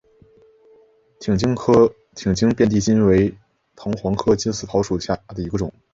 [1.19, 3.37] 挺茎遍地金为
[3.75, 5.71] 藤黄科金丝桃属下的一个种。